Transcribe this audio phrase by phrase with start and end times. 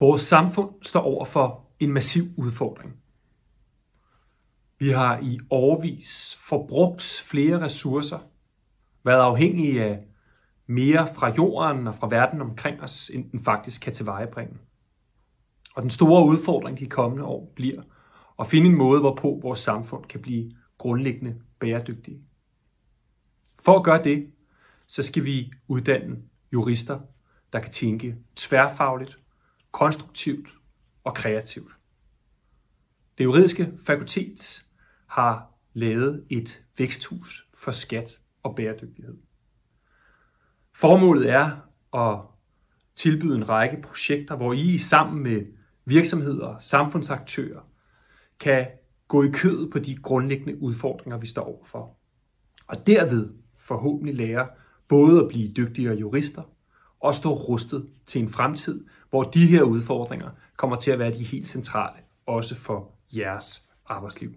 [0.00, 2.96] Vores samfund står over for en massiv udfordring.
[4.78, 8.18] Vi har i årvis forbrugt flere ressourcer,
[9.04, 10.04] været afhængige af
[10.66, 14.58] mere fra jorden og fra verden omkring os, end den faktisk kan tilvejebringe.
[15.74, 17.82] Og den store udfordring de kommende år bliver
[18.38, 22.22] at finde en måde, hvorpå vores samfund kan blive grundlæggende bæredygtige.
[23.58, 24.30] For at gøre det,
[24.86, 26.16] så skal vi uddanne
[26.52, 27.00] jurister,
[27.52, 29.18] der kan tænke tværfagligt,
[29.72, 30.48] konstruktivt
[31.04, 31.72] og kreativt.
[33.18, 34.64] Det juridiske fakultet
[35.06, 39.16] har lavet et væksthus for skat og bæredygtighed.
[40.74, 41.50] Formålet er
[41.94, 42.20] at
[42.94, 45.46] tilbyde en række projekter, hvor I sammen med
[45.84, 47.60] virksomheder og samfundsaktører
[48.40, 48.66] kan
[49.08, 51.96] gå i kødet på de grundlæggende udfordringer, vi står overfor.
[52.66, 54.48] Og derved forhåbentlig lære
[54.88, 56.42] både at blive dygtigere jurister
[57.00, 61.24] og stå rustet til en fremtid, hvor de her udfordringer kommer til at være de
[61.24, 64.34] helt centrale, også for jeres arbejdsliv.